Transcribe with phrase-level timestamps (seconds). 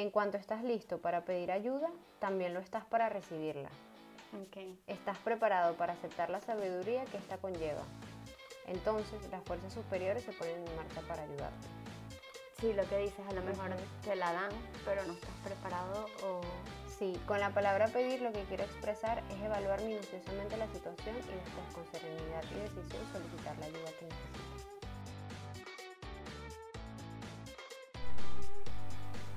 [0.00, 1.90] En cuanto estás listo para pedir ayuda,
[2.20, 3.68] también lo estás para recibirla.
[4.32, 4.56] Ok.
[4.86, 7.82] Estás preparado para aceptar la sabiduría que esta conlleva.
[8.66, 11.68] Entonces las fuerzas superiores se ponen en marcha para ayudarte.
[12.58, 14.52] Sí, lo que dices, a lo mejor te la dan,
[14.86, 16.40] pero no estás preparado o...
[16.98, 21.34] Sí, con la palabra pedir lo que quiero expresar es evaluar minuciosamente la situación y
[21.44, 24.59] después con serenidad y decisión solicitar la ayuda que necesitas.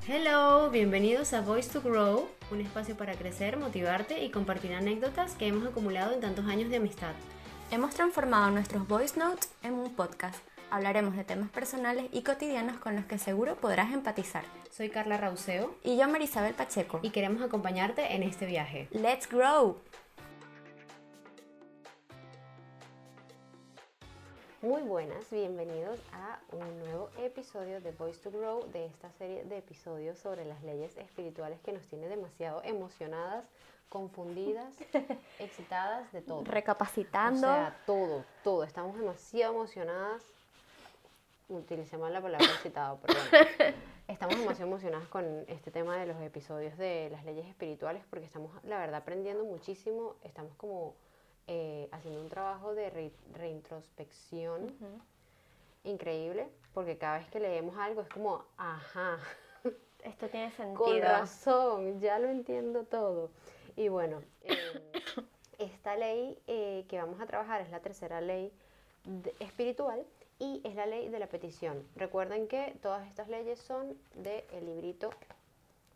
[0.06, 5.48] Hello, bienvenidos a Voice to Grow, un espacio para crecer, motivarte y compartir anécdotas que
[5.48, 7.14] hemos acumulado en tantos años de amistad.
[7.72, 10.44] Hemos transformado nuestros voice notes en un podcast.
[10.70, 14.44] Hablaremos de temas personales y cotidianos con los que seguro podrás empatizar.
[14.72, 17.00] Soy Carla Rauseo Y yo, Marisabel Pacheco.
[17.02, 18.90] y queremos acompañarte en este viaje.
[18.92, 19.78] ¡Let's grow!
[24.64, 29.58] Muy buenas, bienvenidos a un nuevo episodio de Voice to Grow, de esta serie de
[29.58, 33.44] episodios sobre las leyes espirituales que nos tiene demasiado emocionadas,
[33.90, 34.74] confundidas,
[35.40, 36.46] excitadas, de todo.
[36.46, 37.40] Recapacitando.
[37.46, 38.64] O sea, todo, todo.
[38.64, 40.24] Estamos demasiado emocionadas.
[41.50, 43.76] Utilicé mal la palabra excitado, pero bueno.
[44.08, 48.52] Estamos demasiado emocionadas con este tema de los episodios de las leyes espirituales porque estamos,
[48.64, 50.16] la verdad, aprendiendo muchísimo.
[50.24, 50.96] Estamos como
[51.48, 54.74] eh, haciendo un trabajo de re- reintrospección
[55.84, 59.18] increíble porque cada vez que leemos algo es como, ajá,
[60.04, 60.84] Esto tiene sentido.
[60.84, 63.30] con razón, ya lo entiendo todo.
[63.76, 64.56] Y bueno, eh,
[65.60, 68.52] esta ley eh, que vamos a trabajar es la tercera ley
[69.06, 70.06] de- espiritual
[70.40, 71.88] y es la ley de la petición.
[71.96, 75.10] Recuerden que todas estas leyes son del librito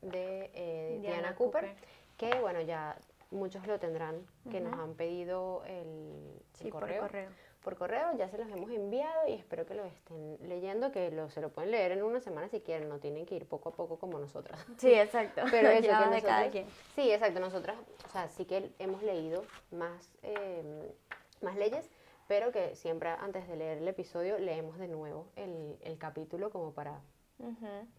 [0.01, 1.87] de eh, Diana Diana, Cooper, Cooper.
[2.17, 2.97] que bueno, ya
[3.31, 7.29] muchos lo tendrán, que nos han pedido el, el Sí, por correo correo.
[7.63, 11.29] por correo, ya se los hemos enviado y espero que lo estén leyendo, que lo,
[11.29, 13.73] se lo pueden leer en una semana si quieren, no tienen que ir poco a
[13.73, 14.65] poco como nosotras.
[14.77, 15.41] Sí, exacto.
[15.51, 16.67] Pero eso, que de cada nosotros- quien.
[16.95, 17.75] Sí, exacto, nosotras,
[18.05, 20.93] o sea, sí que hemos leído más, eh,
[21.41, 21.89] más leyes,
[22.29, 26.73] pero que siempre antes de leer el episodio leemos de nuevo el, el capítulo como
[26.73, 26.99] para,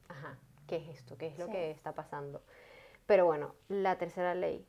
[0.08, 1.16] ajá, ¿qué es esto?
[1.16, 1.52] ¿Qué es lo Sí.
[1.52, 2.42] que está pasando?
[3.06, 4.66] Pero bueno, la tercera ley,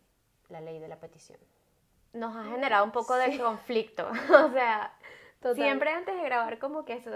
[0.50, 1.40] la ley de la petición.
[2.14, 4.08] Nos ha generado un poco de conflicto.
[4.46, 4.94] o sea,
[5.40, 5.56] Total.
[5.56, 7.12] siempre antes de grabar como que eso,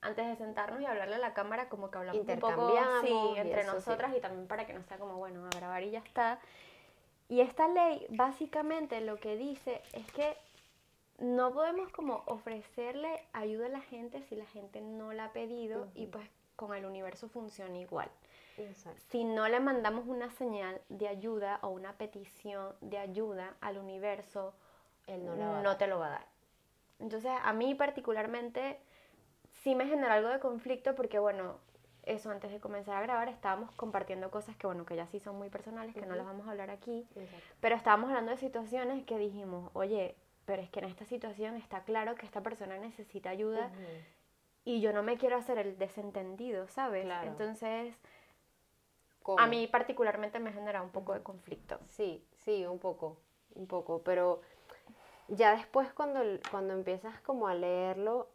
[0.00, 3.38] antes de sentarnos y hablarle a la cámara, como que hablamos un poco sí, y
[3.38, 3.76] entre eso, sí.
[3.76, 6.40] nosotras y también para que no sea como, bueno, a grabar y ya está.
[7.28, 10.36] Y esta ley básicamente lo que dice es que
[11.18, 15.86] no podemos como ofrecerle ayuda a la gente si la gente no la ha pedido
[15.94, 18.10] y pues con el universo funciona igual.
[18.68, 19.00] Exacto.
[19.08, 24.54] Si no le mandamos una señal de ayuda o una petición de ayuda al universo,
[25.06, 25.78] Él no no dar.
[25.78, 26.26] te lo va a dar.
[26.98, 28.78] Entonces, a mí particularmente
[29.62, 31.58] sí me generó algo de conflicto porque, bueno,
[32.04, 35.36] eso antes de comenzar a grabar estábamos compartiendo cosas que, bueno, que ya sí son
[35.36, 36.16] muy personales, que no Ujú.
[36.16, 37.54] las vamos a hablar aquí, Exacto.
[37.60, 41.84] pero estábamos hablando de situaciones que dijimos, oye, pero es que en esta situación está
[41.84, 43.82] claro que esta persona necesita ayuda Ujú.
[44.64, 47.04] y yo no me quiero hacer el desentendido, ¿sabes?
[47.04, 47.28] Claro.
[47.28, 47.94] Entonces,
[49.30, 49.42] ¿Cómo?
[49.42, 51.78] a mí particularmente me genera un poco de conflicto.
[51.88, 53.16] Sí, sí, un poco,
[53.54, 54.40] un poco, pero
[55.28, 56.20] ya después cuando,
[56.50, 58.28] cuando empiezas como a leerlo,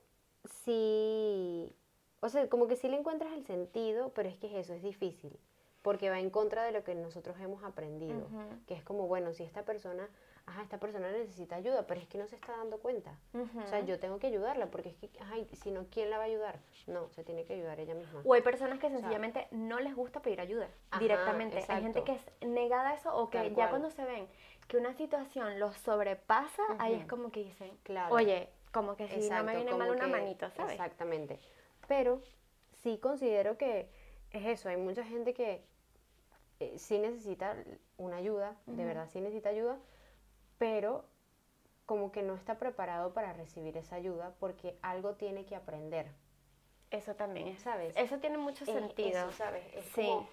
[0.63, 1.73] sí,
[2.21, 4.81] o sea, como que sí le encuentras el sentido, pero es que es eso, es
[4.81, 5.37] difícil,
[5.81, 8.27] porque va en contra de lo que nosotros hemos aprendido,
[8.67, 10.09] que es como, bueno, si esta persona,
[10.47, 13.17] ajá, esta persona necesita ayuda, pero es que no se está dando cuenta.
[13.63, 16.23] O sea, yo tengo que ayudarla, porque es que, ay, si no, ¿quién la va
[16.23, 16.59] a ayudar?
[16.87, 18.21] No, se tiene que ayudar ella misma.
[18.23, 21.57] O hay personas que sencillamente no les gusta pedir ayuda Ajá, directamente.
[21.69, 22.31] Hay gente que exacto.
[22.41, 23.69] es negada a eso o que Tal ya cual.
[23.69, 24.27] cuando se ven
[24.67, 28.13] que una situación los sobrepasa, ahí es como que dicen, Claro.
[28.13, 30.73] oye, como que si no Exacto, me viene mal una que- manito, ¿sabes?
[30.73, 31.39] Exactamente.
[31.87, 32.21] Pero
[32.83, 33.89] sí considero que
[34.31, 35.63] es eso, hay mucha gente que
[36.59, 37.55] eh, sí necesita
[37.97, 38.85] una ayuda, de Ujú.
[38.85, 39.77] verdad sí necesita ayuda,
[40.57, 41.05] pero
[41.85, 46.07] como que no está preparado para recibir esa ayuda porque algo tiene que aprender,
[46.91, 47.61] Eso también es.
[47.61, 47.95] ¿sabes?
[47.97, 49.09] Eso tiene mucho sentido.
[49.09, 49.63] eso, ¿sabes?
[49.73, 50.01] Es Sí.
[50.05, 50.27] como,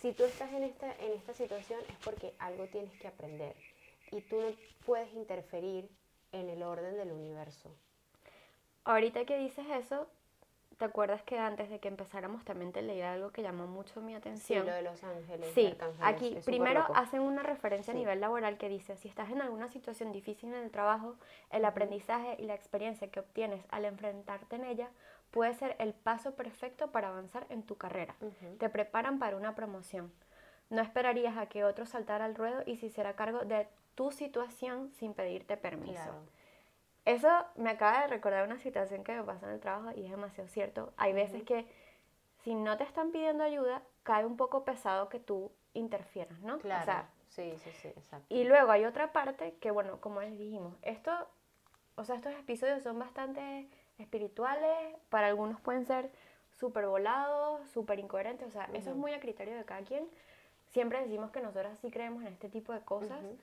[0.00, 3.54] si tú estás en esta, en esta situación es porque algo tienes que aprender
[4.10, 4.48] y tú no
[4.84, 5.88] puedes interferir
[6.32, 7.70] en el orden del universo.
[8.84, 10.06] Ahorita que dices eso,
[10.78, 14.12] ¿te acuerdas que antes de que empezáramos también te leí algo que llamó mucho mi
[14.12, 14.66] Sí, atención?
[14.66, 15.50] lo de los ángeles.
[15.54, 18.00] Sí, aquí primero hacen una referencia a Sí.
[18.00, 21.16] nivel laboral que dice, si estás en alguna situación difícil en el trabajo,
[21.50, 24.90] el aprendizaje y la experiencia que obtienes al enfrentarte en ella
[25.30, 28.14] puede ser el paso perfecto para avanzar en tu carrera.
[28.58, 30.12] Te preparan para una promoción.
[30.70, 34.90] No esperarías a que otro saltara al ruedo y se hiciera cargo de tu situación
[34.92, 36.02] sin pedirte permiso.
[36.02, 36.33] Claro.
[37.04, 40.10] Eso me acaba de recordar una situación que me pasó en el trabajo y es
[40.10, 40.92] demasiado cierto.
[40.96, 41.66] Hay veces que
[42.42, 46.58] si no te están pidiendo ayuda, cae un poco pesado que tú interfieras, ¿no?
[46.58, 46.82] Claro.
[46.82, 48.26] O sea, sí, sí, sí, exacto.
[48.28, 51.10] y luego hay otra parte que, bueno, como les dijimos, esto,
[51.96, 53.68] o sea, estos episodios son bastante
[53.98, 56.10] espirituales, para algunos pueden ser
[56.58, 60.08] súper volados, súper incoherentes, o sea, eso es muy a criterio de cada quien.
[60.68, 63.38] Siempre decimos que nosotras sí creemos en este tipo de cosas Ujú.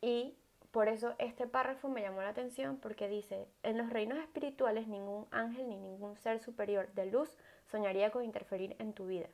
[0.00, 0.36] y
[0.76, 5.26] por eso este párrafo me llamó la atención porque dice, en los reinos espirituales ningún
[5.30, 7.34] ángel ni ningún ser superior de luz
[7.64, 9.26] soñaría con interferir en tu vida.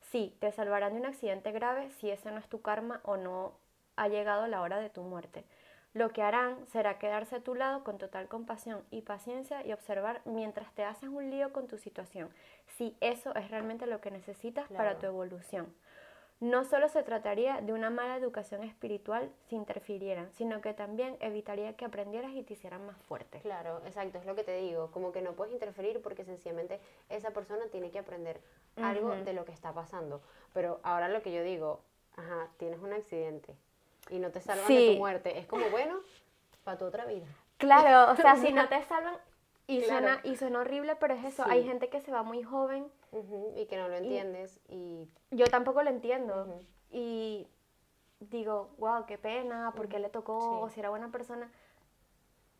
[0.00, 3.52] Sí, te salvarán de un accidente grave si ese no es tu karma o no
[3.94, 5.44] ha llegado la hora de tu muerte.
[5.94, 10.22] Lo que harán será quedarse a tu lado con total compasión y paciencia y observar
[10.24, 12.30] mientras te haces un lío con tu situación,
[12.66, 15.72] si eso es realmente lo que necesitas para tu evolución.
[16.40, 21.74] No solo se trataría de una mala educación espiritual si interfirieran, sino que también evitaría
[21.76, 23.40] que aprendieras y te hicieran más fuerte.
[23.40, 27.32] Claro, exacto, es lo que te digo, como que no puedes interferir porque sencillamente esa
[27.32, 28.40] persona tiene que aprender
[28.76, 30.22] algo de lo que está pasando.
[30.54, 31.82] Pero ahora lo que yo digo,
[32.16, 33.54] ajá, tienes un accidente
[34.08, 36.00] y no te salvan de tu muerte, es como, bueno,
[36.64, 37.26] para tu otra vida.
[37.58, 39.14] Claro, o sea, si no te salvan
[39.66, 40.06] y, Claro.
[40.06, 41.50] suena, y suena horrible, pero es eso, Sí.
[41.52, 45.08] hay gente que se va muy joven, Ujú, y que no lo entiendes y...
[45.30, 46.60] yo tampoco lo entiendo Ujú.
[46.90, 47.48] y
[48.20, 50.40] digo, wow, qué pena, ¿por qué le tocó?
[50.40, 50.48] Sí.
[50.60, 51.50] O si era buena persona.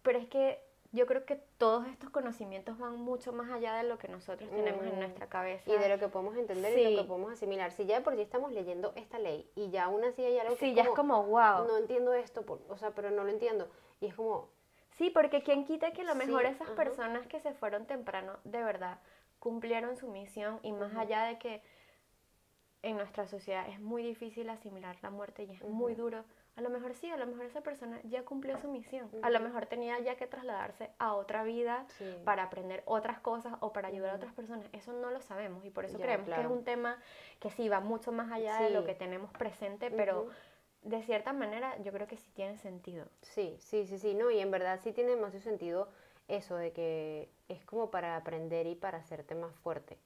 [0.03, 0.61] Pero es que
[0.93, 4.85] yo creo que todos estos conocimientos van mucho más allá de lo que nosotros tenemos
[4.85, 5.71] en nuestra cabeza.
[5.71, 6.97] Y de lo que podemos entender y lo Sí.
[6.97, 7.71] que podemos asimilar.
[7.71, 10.55] Si ya de por sí estamos leyendo esta ley y ya aún así hay algo
[10.57, 11.67] que Sí, ya es como, wow.
[11.69, 13.69] no entiendo esto, por- o sea, pero no lo entiendo.
[14.01, 14.49] Y es como,
[14.93, 16.75] Sí, porque quien quita que a lo Sí, mejor esas ajá.
[16.75, 18.99] personas que se fueron temprano, de verdad,
[19.41, 21.63] cumplieron su misión y más allá de que
[22.83, 26.25] en nuestra sociedad es muy difícil asimilar la muerte y es muy duro,
[26.57, 29.41] a lo mejor sí, a lo mejor esa persona ya cumplió su misión, a lo
[29.41, 32.17] mejor tenía ya que trasladarse a otra vida Sí.
[32.25, 35.71] para aprender otras cosas o para ayudar a otras personas, eso no lo sabemos y
[35.71, 36.99] por eso Ya, creemos que es un tema
[37.39, 40.29] que sí va mucho más allá de lo que tenemos presente, pero
[40.83, 43.07] de cierta manera yo creo que sí tiene sentido.
[43.21, 45.89] Sí, sí, sí, sí, no, y en verdad sí tiene demasiado sentido
[46.29, 49.99] eso de que es como para aprender y para hacerte más fuerte.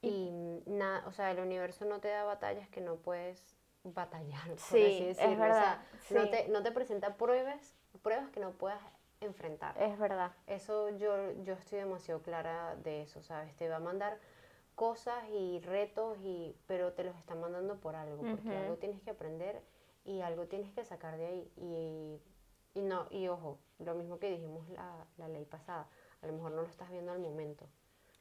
[0.00, 3.54] Y nada, o sea, el universo no te da batallas que no puedes
[3.84, 5.18] batallar, por Sí, así es.
[5.18, 6.30] O verdad, sea, no sí.
[6.30, 8.80] te, no te presenta pruebas, pruebas que no puedas
[9.20, 9.76] enfrentar.
[9.78, 10.32] Es verdad.
[10.46, 13.54] Eso yo, yo estoy demasiado clara de eso, ¿sabes?
[13.56, 14.18] Te va a mandar
[14.74, 18.64] cosas y retos, y, pero te los está mandando por algo, porque Ujú.
[18.64, 19.62] algo tienes que aprender
[20.04, 21.52] y algo tienes que sacar de ahí.
[21.56, 22.11] Y
[23.10, 25.88] no, y ojo, lo mismo que dijimos la, la ley pasada,
[26.22, 27.66] a lo mejor no lo estás viendo al momento.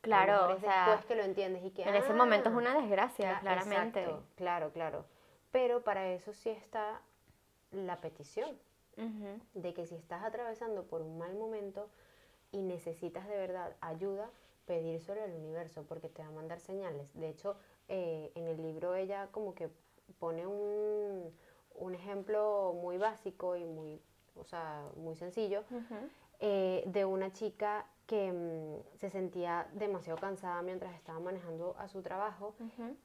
[0.01, 2.74] Claro, o sea, después que lo entiendes y que en ese momento es "Ah, una
[2.74, 4.01] desgracia, cla- claramente.
[4.01, 5.06] exacto, claro, claro.
[5.51, 7.01] Pero para eso sí está
[7.72, 8.57] la petición
[9.54, 11.89] de que si estás atravesando por un mal momento
[12.51, 14.30] y necesitas de verdad ayuda,
[14.66, 17.07] pedírselo al universo porque te va a mandar señales.
[17.13, 17.57] De hecho,
[17.88, 19.69] eh, en el libro ella como que
[20.19, 21.34] pone un,
[21.75, 24.01] un ejemplo muy básico y muy,
[24.36, 25.63] o sea, muy sencillo
[26.39, 32.01] eh, de una chica que mm, se sentía demasiado cansada mientras estaba manejando a su
[32.01, 32.56] trabajo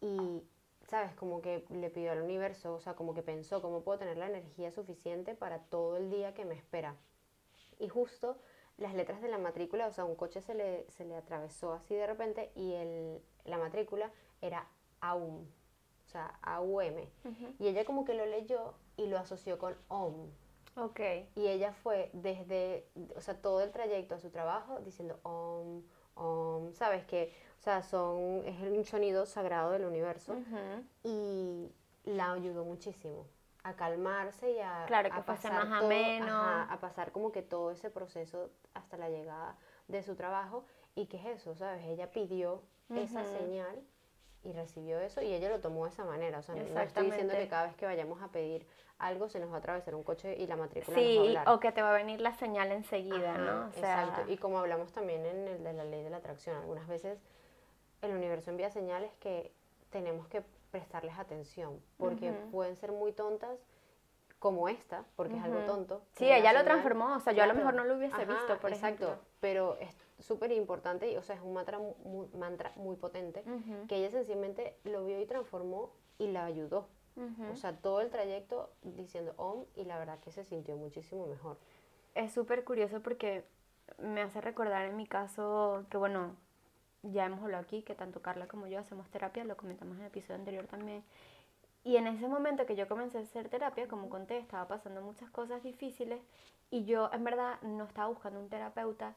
[0.00, 0.42] y,
[0.88, 1.14] ¿sabes?
[1.14, 4.26] Como que le pidió al universo, o sea, como que pensó, ¿cómo puedo tener la
[4.26, 6.96] energía suficiente para todo el día que me espera?
[7.78, 8.38] Y justo
[8.78, 11.94] las letras de la matrícula, o sea, un coche se le, se le atravesó así
[11.94, 14.66] de repente y el, la matrícula era
[15.00, 17.06] AUM, o sea, AUM.
[17.58, 20.30] Y ella como que lo leyó y lo asoció con OM.
[20.76, 21.00] Ok.
[21.34, 25.82] Y ella fue desde, o sea, todo el trayecto a su trabajo diciendo om,
[26.14, 30.34] om, sabes que, o sea, son, es un sonido sagrado del universo.
[31.02, 31.72] Y
[32.04, 33.26] la ayudó muchísimo
[33.64, 36.26] a calmarse y a, Claro, que a pasar más todo- ameno.
[36.26, 39.56] ajá, a pasar como que todo ese proceso hasta la llegada
[39.88, 40.64] de su trabajo.
[40.94, 42.62] Y que es eso, sabes, ella pidió
[42.94, 43.82] esa señal
[44.44, 47.34] y recibió eso y ella lo tomó de esa manera, o sea, no estoy diciendo
[47.34, 48.64] que cada vez que vayamos a pedir
[48.98, 51.18] algo se nos va a atravesar un coche y la matrícula nos va a Sí,
[51.28, 51.48] hablar.
[51.50, 53.66] o que te va a venir la señal enseguida, Ajá, ¿no?
[53.68, 54.32] O sea, Exacto.
[54.32, 57.18] Y como hablamos también en el de la ley de la atracción, algunas veces
[58.02, 59.52] el universo envía señales que
[59.90, 63.58] tenemos que prestarles atención, porque pueden ser muy tontas,
[64.38, 66.02] como esta, porque es algo tonto.
[66.12, 68.58] Sí, ella lo transformó, o sea, yo a lo mejor no lo hubiese Ajá, visto,
[68.58, 69.24] por exacto, ejemplo.
[69.40, 73.42] pero es súper importante, y, o sea, es un mantra muy, mantra muy potente,
[73.88, 76.86] que ella sencillamente lo vio y transformó y la ayudó.
[77.50, 81.56] O sea, todo el trayecto diciendo om y la verdad que se sintió muchísimo mejor.
[82.14, 83.44] es súper curioso porque
[83.98, 86.36] me hace recordar en mi caso que, bueno,
[87.02, 90.08] ya hemos hablado aquí, que tanto Carla como yo hacemos terapia, lo comentamos en el
[90.08, 91.04] episodio anterior también.
[91.84, 95.30] Y en ese momento que yo comencé a hacer terapia, como conté, estaba pasando muchas
[95.30, 96.20] cosas difíciles
[96.70, 99.14] y yo en verdad no estaba buscando un terapeuta,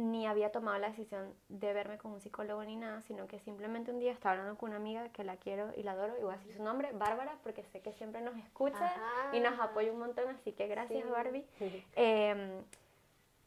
[0.00, 3.90] ni había tomado la decisión de verme con un psicólogo ni nada, sino que simplemente
[3.90, 6.34] un día estaba hablando con una amiga que la quiero y la adoro, y voy
[6.34, 8.94] a decir su nombre, Bárbara, porque sé que siempre nos escucha
[9.32, 11.46] y nos apoya un montón, así que gracias Barbie.
[11.96, 12.62] Em,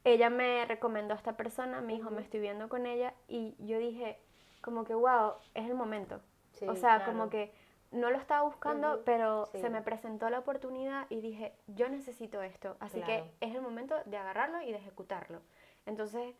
[0.03, 3.79] ella me recomendó a esta persona, me dijo, me estoy viendo con ella, y yo
[3.79, 4.19] dije,
[4.61, 6.19] como que, wow, es el momento.
[6.67, 7.53] o sea, como que
[7.91, 12.75] no lo estaba buscando, pero se me presentó la oportunidad y dije, yo necesito esto,
[12.79, 15.41] así que es el momento de agarrarlo y de ejecutarlo.
[15.85, 16.35] Entonces,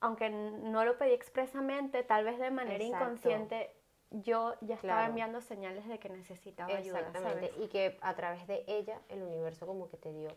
[0.00, 3.70] aunque no lo pedí expresamente, tal vez de manera inconsciente,
[4.10, 7.00] yo ya estaba enviando señales de que necesitaba ayuda.
[7.00, 10.30] Exactamente, y que a través de ella el universo como que te dio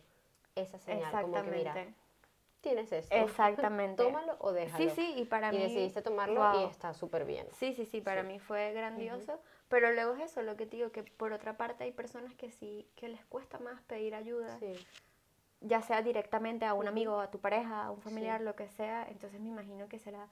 [0.55, 1.87] esa señal, como que mira,
[2.59, 3.15] tienes esto.
[3.15, 4.03] Exactamente.
[4.03, 4.83] Tómalo o déjalo.
[4.83, 5.63] Sí, sí, y para y mí...
[5.63, 7.47] decidiste tomarlo y está súper bien.
[7.51, 10.91] Sí, sí, sí, para mí fue grandioso, pero luego es eso, lo que te digo,
[10.91, 14.57] que por otra parte hay personas que sí, que les cuesta más pedir ayuda.
[14.59, 14.73] Sí
[15.61, 19.07] ya sea directamente a un amigo, a tu pareja, a un familiar, lo que sea,
[19.09, 20.27] entonces me imagino que será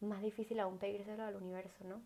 [0.00, 2.00] más difícil aún pedírselo al universo, ¿no?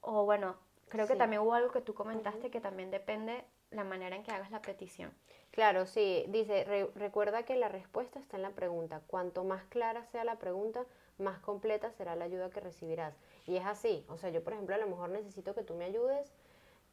[0.00, 0.56] O bueno,
[0.88, 4.30] creo que también hubo algo que tú comentaste que también depende la manera en que
[4.30, 5.12] hagas la petición.
[5.50, 9.00] Claro, sí, dice, recuerda que la respuesta está en la pregunta.
[9.06, 10.84] Cuanto más clara sea la pregunta,
[11.18, 13.14] más completa será la ayuda que recibirás.
[13.46, 15.86] Y es así, o sea, yo por ejemplo a lo mejor necesito que tú me
[15.86, 16.32] ayudes,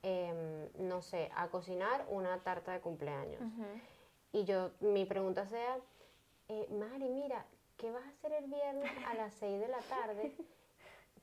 [0.02, 3.42] em, no sé, a cocinar una tarta de cumpleaños
[4.34, 5.78] y yo, mi pregunta sea,
[6.50, 7.46] eh, Mari, mira,
[7.78, 10.36] ¿qué vas a hacer el viernes a las 6 de la tarde?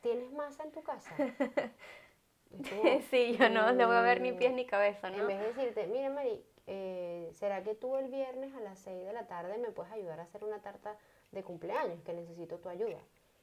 [0.00, 1.10] ¿Tienes masa en tu casa?
[3.10, 5.18] sí, yo no, no voy a ver ni pies ni cabeza, ¿no?
[5.18, 9.04] En vez de decirte, mira, Mari, eh, ¿será que tú el viernes a las 6
[9.04, 10.96] de la tarde me puedes ayudar a hacer una tarta
[11.32, 12.00] de cumpleaños?
[12.02, 13.00] Que necesito tu ayuda.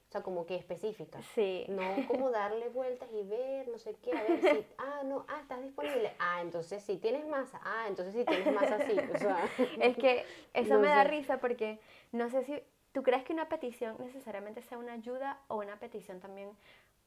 [0.07, 1.21] O sea, como que específica.
[1.35, 1.65] Sí.
[1.67, 5.39] No como darle vueltas y ver, no sé qué, a ver si, ah, no, ah,
[5.41, 6.13] estás disponible.
[6.17, 7.59] Ah, entonces sí tienes masa.
[7.61, 8.95] Ah, entonces sí tienes masa, sí.
[9.13, 9.49] O sea,
[9.81, 11.79] es que eso me da risa porque
[12.13, 16.21] no sé si, ¿tú crees que una petición necesariamente sea una ayuda o una petición
[16.21, 16.51] también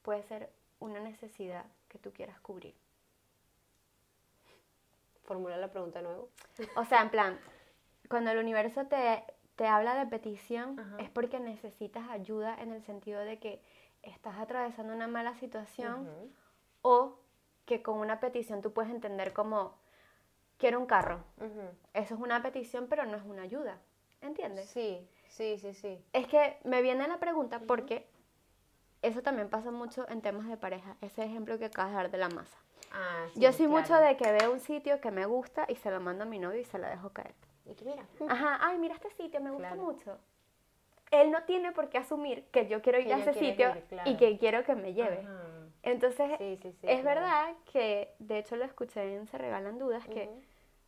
[0.02, 2.74] puede ser una necesidad que tú quieras cubrir?
[5.24, 6.28] Formula la pregunta de nuevo.
[6.76, 7.40] O sea, en plan,
[8.10, 9.24] cuando el universo te
[9.60, 13.60] te habla de petición es porque necesitas ayuda en el sentido de que
[14.00, 16.08] estás atravesando una mala situación
[16.80, 17.18] o
[17.66, 19.76] que con una petición tú puedes entender como
[20.56, 21.22] quiero un carro.
[21.92, 23.76] Eso es una petición, pero no es una ayuda.
[24.22, 24.70] ¿Entiendes?
[24.70, 26.02] Sí, sí, sí, sí.
[26.14, 28.08] Es que me viene la pregunta porque
[29.02, 30.96] eso también pasa mucho en temas de pareja.
[31.02, 32.56] Ese ejemplo que acabas de dar de la masa.
[32.92, 36.00] Ah, Yo soy mucho de que veo un sitio que me gusta y se lo
[36.00, 37.34] mando a mi novio y se lo dejo caer.
[37.70, 38.04] Y que mira.
[38.28, 40.18] Ajá, ay, mira este sitio, me gusta mucho.
[41.10, 43.72] Él no tiene por qué asumir que yo quiero ir a ese sitio
[44.04, 45.26] y que quiero que me lleve.
[45.82, 46.32] Entonces,
[46.82, 50.30] es verdad que, de hecho lo escuché en Se Regalan Dudas, que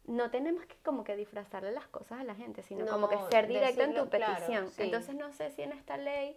[0.04, 3.46] no tenemos que como que disfrazarle las cosas a la gente, sino como que ser
[3.46, 4.68] directo en tu petición.
[4.78, 6.36] Entonces, no sé si en esta ley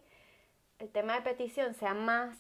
[0.79, 2.37] el tema de petición sea más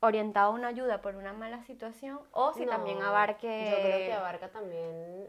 [0.00, 3.70] orientado a una ayuda por una mala situación o si también abarque...
[3.70, 5.28] Yo creo que abarca también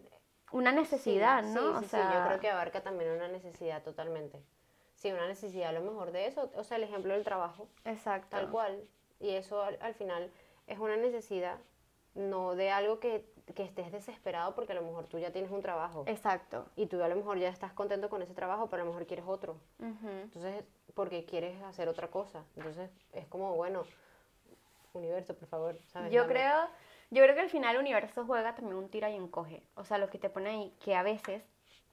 [0.51, 1.79] una necesidad, ¿no?
[1.79, 4.41] Sí, sí, yo creo que abarca también una necesidad totalmente.
[4.95, 7.67] Sí, una necesidad a lo mejor de eso, o sea, el ejemplo del trabajo.
[7.85, 8.29] Exacto.
[8.31, 8.83] Tal cual.
[9.19, 10.31] Y eso al, final
[10.67, 11.57] es una necesidad,
[12.15, 13.25] no de algo que,
[13.55, 16.03] que, estés desesperado porque a lo mejor tú ya tienes un trabajo.
[16.07, 16.65] Exacto.
[16.75, 19.07] Y tú a lo mejor ya estás contento con ese trabajo, pero a lo mejor
[19.07, 19.57] quieres otro.
[19.79, 20.63] Entonces,
[20.95, 22.43] porque quieres hacer otra cosa.
[22.55, 23.83] Entonces, es como, bueno,
[24.93, 26.11] universo, por favor, ¿sabes?
[26.11, 26.67] Yo creo
[27.11, 29.63] yo creo que al final el universo juega también un tira y encoge.
[29.75, 31.43] O sea, lo que te pone ahí, que a veces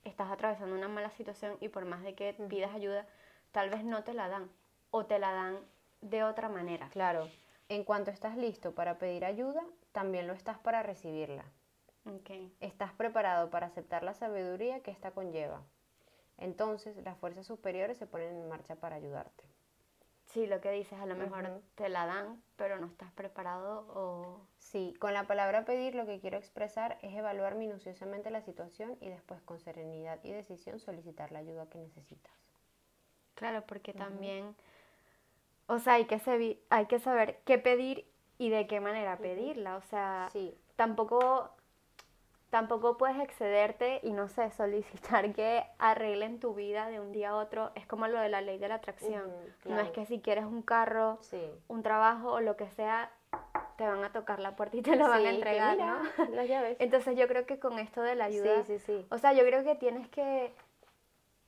[0.05, 3.07] estás atravesando una mala situación y por más de que pidas ayuda,
[3.53, 4.51] tal vez no te la dan.
[4.91, 5.59] O te la dan
[6.01, 6.89] de otra manera.
[6.91, 7.29] Claro.
[7.69, 11.45] En cuanto estás listo para pedir ayuda, también lo estás para recibirla.
[12.21, 12.55] Okay.
[12.61, 15.63] Estás preparado para aceptar la sabiduría que esta conlleva.
[16.39, 19.45] Entonces, las fuerzas superiores se ponen en marcha para ayudarte.
[20.37, 24.39] Sí, lo que dices, a lo mejor te la dan, pero no estás preparado o...
[24.59, 29.09] Sí, con la palabra pedir lo que quiero expresar es evaluar minuciosamente la situación y
[29.09, 32.35] después con serenidad y decisión solicitar la ayuda que necesitas.
[33.35, 34.55] Claro, porque también,
[35.69, 36.21] o sea, hay que,
[36.69, 40.55] hay que saber qué pedir y de qué manera pedirla, o sea, sí.
[40.77, 41.56] tampoco
[42.51, 47.37] tampoco puedes excederte y no sé, solicitar que arreglen tu vida de un día a
[47.37, 47.73] otro.
[47.75, 49.25] Es como lo de la ley de la atracción.
[49.65, 51.19] No es que si quieres un carro,
[51.69, 53.11] un trabajo o lo que sea,
[53.77, 56.27] te van a tocar la puerta y te lo van a entregar, ¿no?
[56.31, 56.77] Las llaves.
[56.81, 58.65] Entonces yo creo que con esto de la ayuda,
[59.11, 60.53] o sea, yo creo que tienes que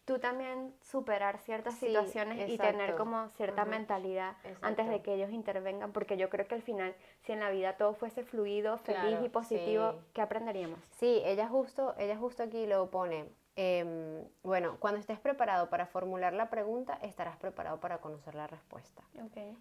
[0.08, 5.92] tú también superar ciertas situaciones y tener como cierta mentalidad antes de que ellos intervengan,
[5.92, 9.28] porque yo creo que al final, si en la vida todo fuese fluido, feliz y
[9.28, 10.80] positivo, ¿qué aprenderíamos?
[10.92, 13.26] Sí, ella justo, ella justo aquí lo pone.
[13.54, 19.02] Em, bueno, cuando estés preparado para formular la pregunta, estarás preparado para conocer la respuesta.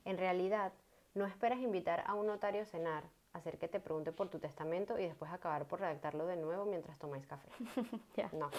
[0.05, 0.71] En realidad,
[1.13, 3.03] no esperas invitar a un notario a cenar,
[3.37, 6.97] hacer que te pregunte por tu testamento y después acabar por redactarlo de nuevo mientras
[6.99, 7.49] tomáis café.
[8.33, 8.49] No.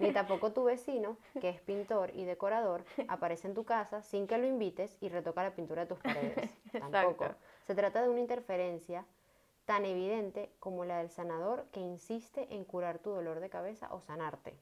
[0.00, 4.38] Ni tampoco tu vecino, que es pintor y decorador, aparece en tu casa sin que
[4.38, 6.50] lo invites y retoca la pintura de tus paredes.
[6.72, 7.24] Tampoco.
[7.24, 7.44] Exacto.
[7.66, 9.04] Se trata de una interferencia
[9.64, 14.00] tan evidente como la del sanador que insiste en curar tu dolor de cabeza o
[14.00, 14.56] sanarte.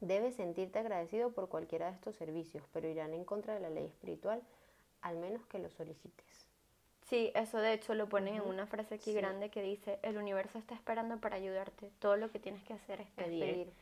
[0.00, 3.86] Debes sentirte agradecido por cualquiera de estos servicios, pero irán en contra de la ley
[3.86, 4.42] espiritual,
[5.02, 6.48] al menos que lo solicites.
[7.14, 9.14] Sí, eso de hecho lo ponen en una frase aquí Sí.
[9.14, 13.00] grande que dice, el universo está esperando para ayudarte, todo lo que tienes que hacer
[13.00, 13.72] es pedir.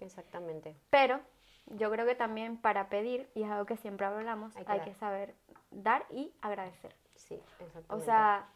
[0.00, 0.74] exactamente.
[0.90, 1.20] Pero
[1.66, 4.94] yo creo que también para pedir, y es algo que siempre hablamos, Hay hay que
[4.94, 5.34] saber
[5.70, 6.94] dar y agradecer.
[7.14, 7.94] Sí, exactamente.
[7.94, 8.48] O sea,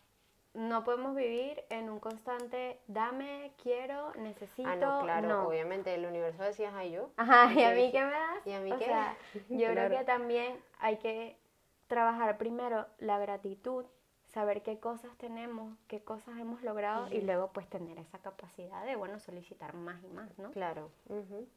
[0.54, 4.68] no podemos vivir en un constante dame, quiero, necesito.
[4.68, 5.46] ah, no, claro, no.
[5.48, 7.10] obviamente el universo decía, ay, yo.
[7.16, 8.46] Ajá, ¿y a mí qué me das?
[8.46, 8.86] ¿Y a mí o qué?
[8.86, 9.16] sea,
[9.50, 11.36] yo creo que también hay que
[11.86, 13.84] trabajar primero la gratitud,
[14.36, 18.94] saber qué cosas tenemos, qué cosas hemos logrado y luego pues tener esa capacidad de,
[18.94, 20.50] bueno, solicitar más y más, ¿no?
[20.50, 20.90] Claro,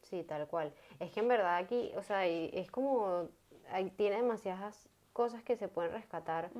[0.04, 0.72] sí, tal cual.
[1.02, 3.28] Es que en verdad aquí, o sea, es como,
[3.70, 6.52] ahí tiene demasiadas cosas que se pueden rescatar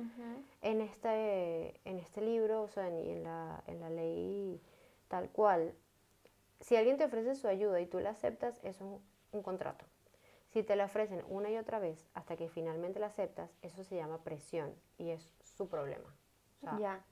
[0.60, 4.60] en este, en este libro, o sea, en, en la, en la ley
[5.08, 5.72] tal cual.
[6.60, 9.00] Si alguien te ofrece su ayuda y tú la aceptas, es un,
[9.32, 9.86] un contrato.
[10.50, 13.96] Si te la ofrecen una y otra vez hasta que finalmente la aceptas, eso se
[13.96, 16.08] llama presión y es su problema.
[16.56, 17.04] O sea, Ya.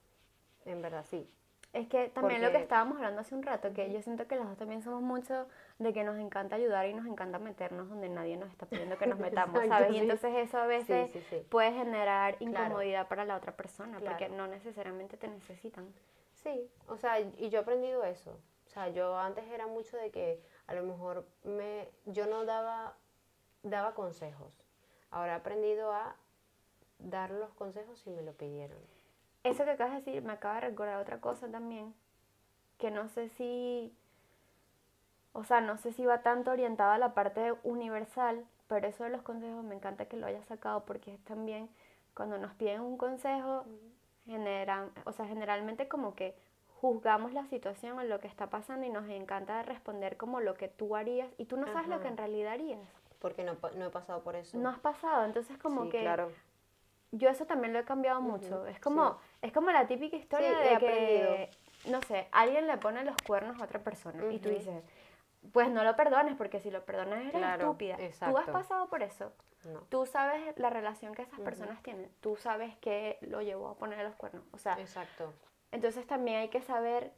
[0.64, 1.31] en verdad sí.
[1.75, 4.47] Es que también lo que estábamos hablando hace un rato, que yo siento que los
[4.49, 5.47] dos también somos mucho
[5.78, 9.07] de que nos encanta ayudar y nos encanta meternos donde nadie nos está pidiendo que
[9.07, 9.90] nos metamos, Exacto, ¿sabes?
[9.90, 10.00] Y sí.
[10.00, 11.47] entonces eso a veces sí, sí.
[11.50, 12.50] puede generar Claro.
[12.64, 15.93] incomodidad para la otra persona, porque no necesariamente te necesitan.
[16.33, 18.31] Sí, o sea, y yo he aprendido eso.
[18.67, 22.97] O sea, yo antes era mucho de que a lo mejor me, yo no daba,
[23.62, 24.55] daba consejos.
[25.11, 26.17] Ahora he aprendido a
[26.99, 28.78] dar los consejos si me lo pidieron.
[29.45, 31.95] Eso que acabas de decir me acaba de recordar otra cosa también,
[32.78, 33.95] que no sé si,
[35.33, 39.11] o sea, no sé si va tanto orientado a la parte universal, pero eso de
[39.11, 41.68] los consejos me encanta que lo hayas sacado porque es también
[42.14, 43.64] cuando nos piden un consejo,
[44.27, 46.37] generan, o sea, generalmente como que
[46.81, 50.68] juzgamos la situación o lo que está pasando y nos encanta responder como lo que
[50.68, 52.81] tú harías y tú no sabes lo que en realidad harías.
[53.20, 54.59] Porque no, no he pasado por eso.
[54.59, 56.31] No has pasado, entonces como Sí, que claro.
[57.12, 58.66] Yo eso también lo he cambiado mucho.
[58.66, 61.37] Es como, es como la típica historia Sí, de que, aprendido.
[61.87, 64.83] no sé, alguien le pone los cuernos a otra persona y tú dices,
[65.53, 67.97] pues no lo perdones porque si lo perdonas eres Claro, estúpida.
[67.97, 68.53] Tú has exacto.
[68.53, 69.33] pasado por eso.
[69.64, 69.81] No.
[69.88, 72.11] Tú sabes la relación que esas personas tienen.
[72.21, 74.44] Tú sabes que lo llevó a poner los cuernos.
[74.53, 75.33] O sea, Exacto.
[75.73, 77.12] entonces también hay que saber,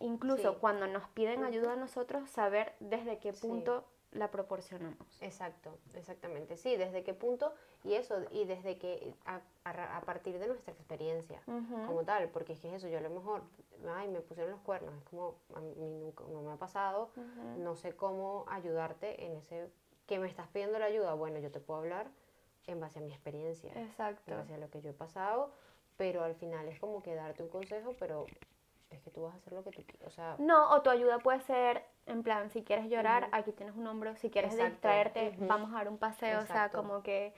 [0.00, 0.58] incluso Sí.
[0.60, 3.84] cuando nos piden ayuda a nosotros, saber desde qué punto
[4.16, 5.22] la proporcionamos.
[5.22, 6.56] Exacto, exactamente.
[6.56, 7.52] Sí, desde qué punto
[7.84, 11.40] y eso, y desde que a, a ra- a partir de nuestra experiencia
[11.86, 13.42] como tal, porque es que es eso, yo a lo mejor,
[13.88, 17.10] ay, me pusieron los cuernos, es como, a mí nunca, no me ha pasado,
[17.58, 19.70] no sé cómo ayudarte en ese,
[20.06, 22.08] que me estás pidiendo la ayuda, bueno, yo te puedo hablar
[22.66, 24.32] en base a mi experiencia, Exacto.
[24.32, 25.52] en base a lo que yo he pasado,
[25.96, 28.26] pero al final es como que darte un consejo, pero
[28.90, 30.90] es que tú vas a hacer lo que tú quieras, o sea, No, o tu
[30.90, 34.72] ayuda puede ser, en plan, si quieres llorar, aquí tienes un hombro, si quieres Exacto,
[34.72, 37.34] distraerte, vamos a dar un paseo, o sea, como que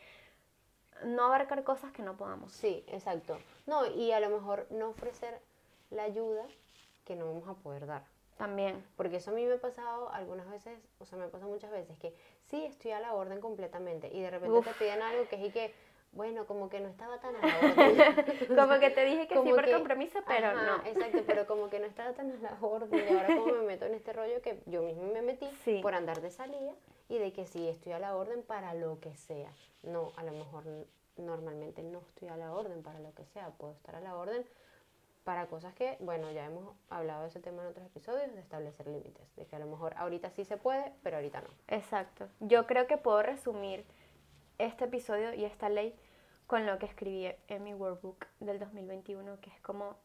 [1.05, 2.53] no abarcar cosas que no podamos.
[2.53, 3.39] sí, exacto.
[3.67, 5.41] No, y a lo mejor no ofrecer
[5.91, 6.45] la ayuda
[7.05, 8.03] que no vamos a poder dar.
[8.37, 8.85] También.
[8.97, 11.71] Porque eso a mí me ha pasado algunas veces, o sea, me ha pasado muchas
[11.73, 14.67] veces que sí estoy a la orden completamente y de repente Uf.
[14.67, 15.75] te piden algo que es y que,
[16.13, 18.57] bueno, como que no estaba tan a la orden.
[18.57, 20.87] Como que te dije que sí Como por que- compromiso, pero Ajá, no.
[20.87, 23.85] Exacto, pero como que no estaba tan a la orden y ahora como me meto
[23.87, 25.81] en este rollo que yo misma me metí Sí.
[25.83, 26.73] por andar de salida
[27.09, 29.51] y de que sí estoy a la orden para lo que sea.
[29.83, 30.65] No, a lo mejor
[31.17, 34.45] normalmente no estoy a la orden para lo que sea, puedo estar a la orden
[35.25, 38.87] para cosas que, bueno, ya hemos hablado de ese tema en otros episodios, de establecer
[38.87, 41.49] límites, de que a lo mejor ahorita sí se puede, pero ahorita no.
[41.69, 42.29] Exacto.
[42.41, 43.85] Yo creo que puedo resumir
[44.59, 45.95] este episodio y esta ley
[46.47, 49.97] con lo que escribí en mi workbook del 2021, que es como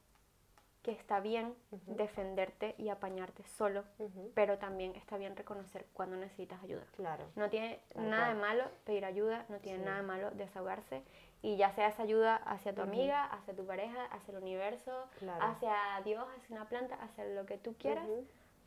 [0.82, 1.56] que está bien
[1.88, 6.84] defenderte y apañarte solo, Ujú, pero también está bien reconocer cuando necesitas ayuda.
[6.98, 7.24] Claro.
[7.38, 9.86] No tiene nada de malo pedir ayuda, no tiene Sí.
[9.86, 11.02] nada de malo desahogarse
[11.42, 15.46] y ya sea esa ayuda hacia tu amiga, hacia tu pareja, hacia el universo, Claro.
[15.46, 18.10] hacia Dios, hacia una planta, hacia lo que tú quieras,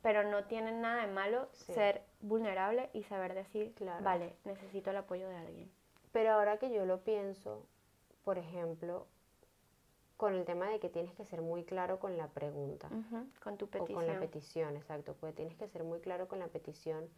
[0.00, 1.74] pero no tiene nada de malo Sí.
[1.74, 4.02] ser vulnerable y saber decir, Claro.
[4.02, 5.70] vale, necesito el apoyo de alguien.
[6.16, 7.66] Pero ahora que yo lo pienso,
[8.24, 9.06] por ejemplo,
[10.16, 13.58] con el tema de que tienes que ser muy claro con la pregunta Ujú, Con
[13.58, 13.94] tu o petición.
[13.98, 17.10] con la petición, exacto, porque tienes que ser muy claro con la petición.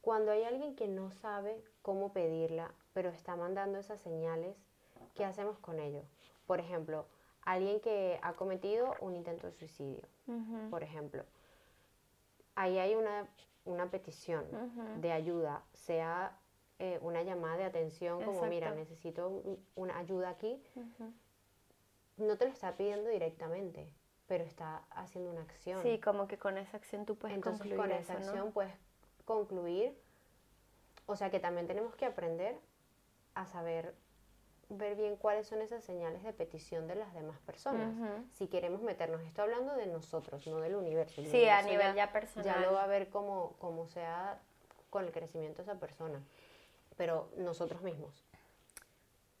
[0.00, 4.56] cuando hay alguien que no sabe cómo pedirla, pero está mandando esas señales,
[5.14, 6.00] ¿qué hacemos con ello?
[6.46, 7.04] Por ejemplo,
[7.42, 10.70] alguien que ha cometido un intento de suicidio, Ujú.
[10.70, 11.24] por ejemplo.
[12.54, 13.28] Ahí hay una,
[13.66, 15.00] una petición Ujú.
[15.02, 16.38] de ayuda, sea
[16.78, 18.78] eh, una llamada de atención como, mira, Exacto.
[18.80, 21.12] necesito un- una ayuda aquí, Ujú.
[22.16, 23.88] no te lo está pidiendo directamente,
[24.26, 25.82] pero está haciendo una acción.
[25.82, 28.18] Sí, como que con esa acción tú puedes Entonces concluir con eso, esa ¿no?
[28.26, 28.74] acción puedes
[29.24, 29.96] concluir,
[31.06, 32.58] o sea que también tenemos que aprender
[33.34, 33.94] a saber
[34.70, 37.94] ver bien cuáles son esas señales de petición de las demás personas.
[37.94, 38.26] Ujú.
[38.30, 41.20] Si queremos meternos, esto hablando de nosotros, no del universo.
[41.20, 42.46] el Sí, a nivel ya personal.
[42.46, 44.40] Ya lo va a ver como, como sea
[44.90, 46.22] con el crecimiento de esa persona,
[46.96, 48.24] pero nosotros mismos.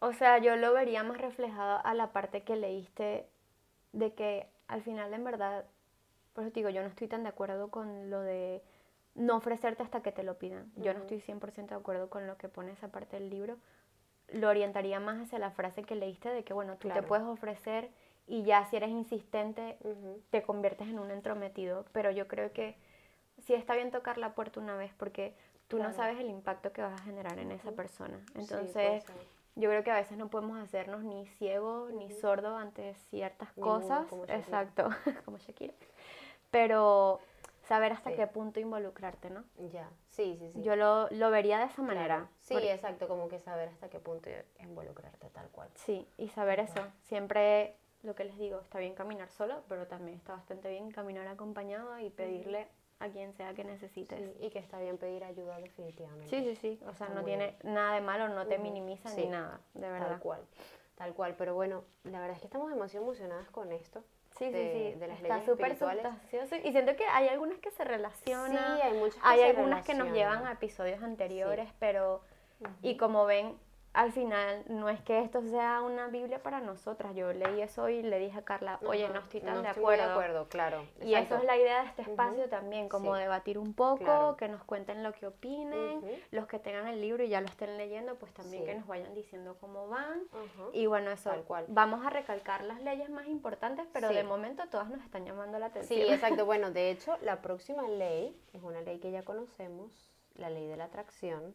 [0.00, 3.26] O sea, yo lo vería más reflejado a la parte que leíste
[3.92, 5.64] de que al final en verdad,
[6.32, 8.62] por eso te digo, yo no estoy tan de acuerdo con lo de
[9.14, 10.72] no ofrecerte hasta que te lo pidan.
[10.76, 13.56] Yo no estoy 100% de acuerdo con lo que pone esa parte del libro.
[14.28, 17.06] Lo orientaría más hacia la frase que leíste de que, bueno, tú te Claro.
[17.06, 17.90] puedes ofrecer
[18.26, 19.78] y ya si eres insistente
[20.30, 21.84] te conviertes en un entrometido.
[21.92, 22.76] Pero yo creo que
[23.38, 25.36] sí está bien tocar la puerta una vez porque
[25.68, 28.20] tú no sabes el impacto que vas a generar en esa persona.
[28.34, 29.04] Entonces...
[29.56, 32.20] Yo creo que a veces no podemos hacernos ni ciegos ni Ujú.
[32.20, 34.08] sordos ante ciertas Ni cosas.
[34.08, 34.24] como.
[34.24, 34.88] Exacto,
[35.24, 35.72] como Shakira.
[36.50, 37.20] Pero
[37.62, 38.16] saber hasta Sí.
[38.16, 39.44] qué punto involucrarte, ¿no?
[39.72, 40.62] Ya, sí, sí, sí.
[40.62, 41.86] Yo lo, lo vería de esa Claro.
[41.94, 42.28] manera.
[42.40, 45.68] Sí, porque- exacto, como que saber hasta qué punto involucrarte tal cual.
[45.74, 46.80] sí, y saber eso.
[47.02, 51.28] Siempre lo que les digo, está bien caminar solo, pero también está bastante bien caminar
[51.28, 52.66] acompañado y pedirle
[53.00, 54.18] a quien sea que necesites.
[54.18, 56.28] Sí, y que está bien pedir ayuda definitivamente.
[56.30, 56.80] Sí, sí, sí.
[56.86, 59.88] O sea, no muy tiene nada de malo, no te minimiza Sí, ni nada, de
[59.90, 60.08] verdad.
[60.10, 60.40] Tal cual,
[60.96, 61.34] tal cual.
[61.36, 64.02] Pero bueno, la verdad es que estamos demasiado emocionadas con esto.
[64.38, 64.98] Sí, de- sí, sí.
[65.00, 66.56] de las Está súper sustancioso.
[66.56, 68.76] Y siento que hay algunas que se relacionan.
[68.76, 72.22] Sí, hay muchas que hay se algunas que nos llevan a episodios anteriores, pero.
[72.82, 73.58] Y como ven,
[73.94, 77.14] al final no es que esto sea una Biblia para nosotras.
[77.14, 79.82] Yo leí eso y le dije a Carla, oye, no estoy tan no de estoy
[79.84, 80.06] muy acuerdo.
[80.06, 80.84] de acuerdo, claro.
[81.00, 83.20] Y eso es la idea de este espacio también, como sí.
[83.22, 84.36] debatir un poco, Claro.
[84.36, 86.02] que nos cuenten lo que opinen,
[86.32, 88.66] los que tengan el libro y ya lo estén leyendo, pues también Sí.
[88.68, 90.22] que nos vayan diciendo cómo van.
[90.72, 91.64] Y bueno, eso, Tal cual.
[91.68, 94.14] vamos a recalcar las leyes más importantes, pero Sí.
[94.14, 96.12] de momento todas nos están llamando la Sí, atención.
[96.14, 96.44] exacto.
[96.54, 100.76] Bueno, de hecho, la próxima ley es una ley que ya conocemos, la ley de
[100.76, 101.54] la atracción.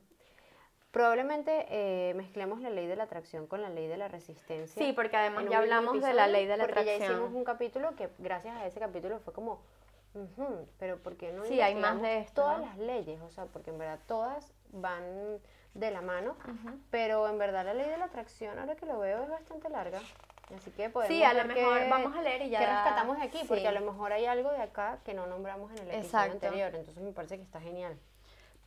[0.92, 4.84] Probablemente eh, mezclemos la ley de la atracción con la ley de la resistencia.
[4.84, 7.36] Sí, porque además ya hablamos de la ley de la porque ya hicimos atracción.
[7.36, 9.62] un capítulo que gracias a ese capítulo fue como,
[10.16, 12.66] "Ujú, pero ¿por qué no Sí, hay más investigamos de esto, todas ¿no?
[12.66, 13.22] las leyes?
[13.22, 15.04] O sea, porque en verdad todas van
[15.76, 16.36] de la mano,
[16.90, 20.00] pero en verdad la ley de la atracción, ahora que lo veo, es bastante larga.
[20.56, 22.58] Así que podemos Sí, a lo mejor vamos a leer y ya.
[22.58, 25.70] qué rescatamos de aquí, porque a lo mejor hay algo de acá que no nombramos
[25.74, 26.34] en el episodio Exacto.
[26.48, 27.96] anterior, entonces me parece que está genial.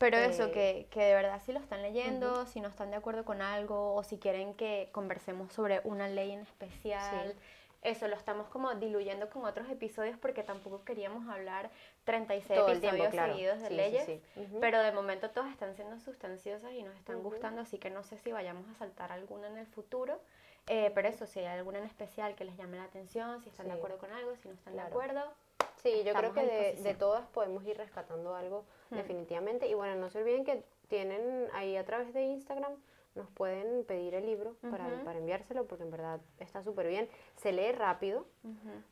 [0.03, 2.97] Pero eso, Eh, que, que de verdad si lo están leyendo, si no están de
[2.97, 7.35] acuerdo con algo o si quieren que conversemos sobre una ley en especial.
[7.83, 11.71] Eso lo estamos como diluyendo con otros episodios porque tampoco queríamos hablar
[12.05, 13.33] 36 Todo episodios tiempo, claro.
[13.33, 14.05] seguidos de Sí, leyes.
[14.05, 14.23] sí.
[14.61, 18.19] Pero de momento todas están siendo sustanciosas y nos están gustando, así que no sé
[18.19, 20.21] si vayamos a saltar alguna en el futuro.
[20.69, 23.67] Eh, pero eso, si hay alguna en especial que les llame la atención, si están
[23.67, 24.89] de acuerdo con algo, si no están Claro.
[24.89, 25.35] de acuerdo.
[25.83, 28.97] Sí, yo creo que de, todas podemos ir rescatando algo Hmm.
[28.97, 29.67] definitivamente.
[29.69, 32.73] Y bueno, no se olviden que tienen ahí a través de Instagram,
[33.15, 37.09] nos pueden pedir el libro para, para enviárselo, porque en verdad está súper bien.
[37.37, 38.27] Se lee rápido,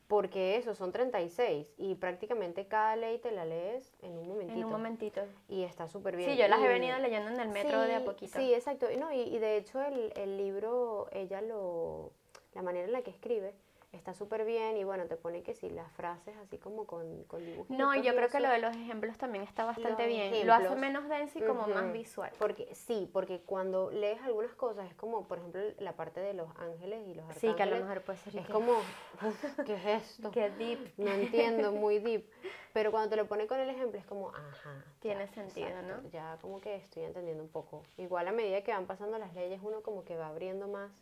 [0.09, 4.59] porque eso, son 36 y prácticamente cada ley te la lees en un momentito.
[4.59, 5.23] En un momentito.
[5.49, 6.31] Y está súper bien.
[6.31, 8.39] Sí, yo las he venido leyendo en el metro de a poquito.
[8.39, 8.91] Sí, exacto.
[8.91, 12.13] Y No, y, y de hecho el, el libro, ella lo,
[12.53, 13.55] la manera en la que escribe
[13.93, 17.45] está súper bien y bueno, te pone que sí, las frases así como con, con
[17.45, 17.77] dibujitos.
[17.77, 20.47] No, yo creo que lo de los ejemplos también está bastante bien.
[20.47, 20.81] Lo hace ejemplos.
[20.81, 21.93] menos denso y como más Ujú.
[21.93, 22.31] visual.
[22.39, 26.49] Porque sí, porque cuando lees algunas cosas es como, por ejemplo, la parte de los
[26.57, 27.81] ángeles y los Sí, que a arcángeles.
[27.81, 28.85] lo mejor puede ser Es que- como, "Uf,
[29.67, 30.31] ¿qué es esto?
[30.31, 30.93] que deep.
[30.97, 32.31] No entiendo, muy deep.
[32.73, 34.85] Pero cuando te lo pone con el ejemplo es como, ajá.
[35.01, 36.09] Tiene ya, sentido, exacto, ¿no?
[36.11, 37.83] Ya como que estoy entendiendo un poco.
[37.97, 40.93] Igual a medida que van pasando las leyes, uno como que va abriendo más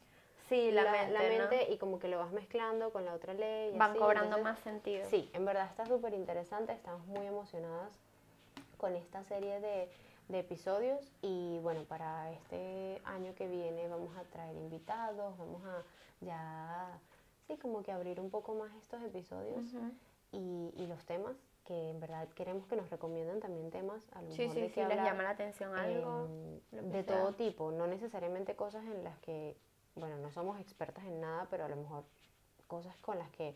[0.48, 1.28] Sí, la, la, mente, la ¿no?
[1.50, 3.72] mente y como que lo vas mezclando con la otra ley.
[3.74, 5.06] y Van así, cobrando entonces, más sentido.
[5.10, 7.90] Sí, en verdad está súper interesante, estamos muy emocionadas
[8.78, 9.90] con esta serie de,
[10.28, 15.82] de episodios y bueno, para este año que viene vamos a traer invitados, vamos a
[16.20, 16.98] ya,
[17.46, 19.64] sí, como que abrir un poco más estos episodios
[20.32, 24.30] y, y los temas que en verdad queremos que nos recomienden también temas a lo
[24.30, 26.28] Sí, mejor sí, de sí, les hablar, llama la atención algo.
[26.72, 27.18] de sea.
[27.18, 29.56] todo tipo, no necesariamente cosas en las que,
[29.98, 32.04] bueno, no somos expertas en nada, pero a lo mejor
[32.66, 33.54] cosas con las que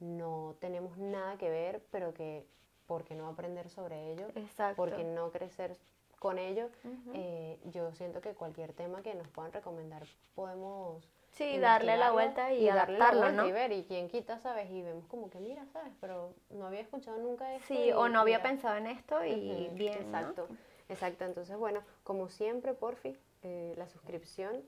[0.00, 2.46] no tenemos nada que ver, pero que,
[2.86, 4.28] ¿por qué no aprender sobre ello?
[4.34, 4.76] Exacto.
[4.76, 5.76] ¿Por qué no crecer
[6.22, 6.68] con ello.
[7.14, 10.04] Eh, yo siento que cualquier tema que nos puedan recomendar
[10.36, 11.02] podemos
[11.32, 13.48] Sí, darle la vuelta y, darle la adaptarlo, vuelta ¿no?
[13.48, 14.70] y ver y quién quita, ¿sabes?
[14.70, 15.92] Y vemos como que mira, ¿sabes?
[16.00, 17.74] Pero no había escuchado nunca esto.
[17.74, 18.50] Sí, o no había mira.
[18.50, 20.18] pensado en esto y bien, ¿no?
[20.18, 20.48] Exacto,
[20.88, 21.24] exacto.
[21.24, 24.62] Entonces, bueno, como siempre, porfi, eh, la suscripción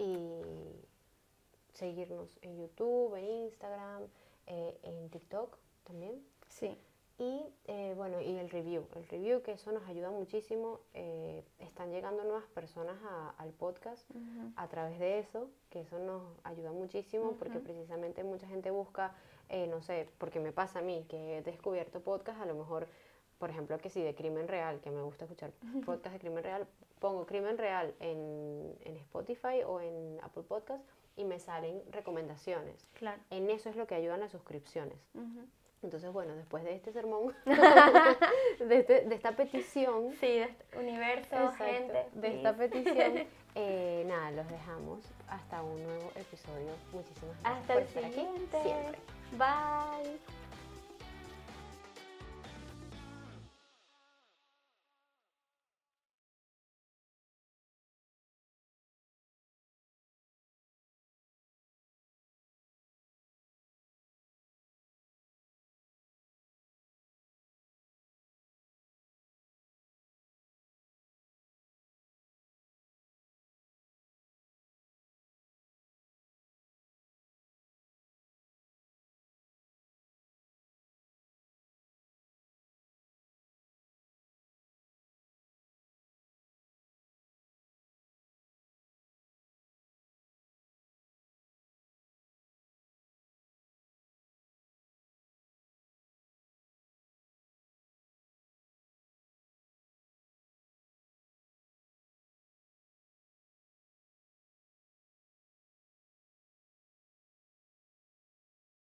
[0.00, 0.42] y
[1.72, 4.02] seguirnos en YouTube, en Instagram,
[4.46, 6.20] eh, en TikTok también.
[6.48, 6.76] Sí.
[7.18, 10.80] Y eh, bueno, y el review, el review que eso nos ayuda muchísimo.
[10.94, 14.08] eh, están llegando nuevas personas a- al podcast
[14.56, 19.14] a través de eso, que eso nos ayuda muchísimo porque precisamente mucha gente busca,
[19.50, 22.86] eh, no sé, porque me pasa a mí que he descubierto podcast, a lo mejor,
[23.38, 25.52] por ejemplo, que si de crimen real, que me gusta escuchar
[25.86, 26.66] podcast de crimen real,
[27.00, 30.84] pongo crimen real en, en Spotify o en Apple Podcast
[31.16, 32.86] y me salen recomendaciones.
[32.94, 33.20] Claro.
[33.30, 34.98] En eso es lo que ayudan las suscripciones.
[35.82, 41.34] Entonces, bueno, después de este sermón, de, este- de esta petición, Sí, de este universo,
[41.36, 42.06] Exacto, gente.
[42.12, 46.70] de esta petición, eh, nada, los dejamos hasta un nuevo episodio.
[46.92, 48.62] Muchísimas gracias Hasta por el estar aquí siguiente.
[48.62, 48.98] siempre.
[49.38, 50.49] Bye.